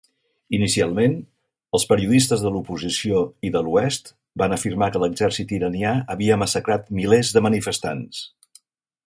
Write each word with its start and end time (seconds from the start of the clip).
Inicialment, 0.59 1.11
els 1.79 1.83
periodistes 1.91 2.45
de 2.45 2.51
l'oposició 2.55 3.21
i 3.49 3.53
de 3.57 3.61
l'oest 3.67 4.11
van 4.43 4.57
afirmar 4.57 4.89
que 4.97 5.03
l'exèrcit 5.05 5.55
iranià 5.59 5.93
havia 6.17 6.39
massacrat 6.45 6.91
milers 7.03 7.35
de 7.37 7.47
manifestants. 7.51 8.25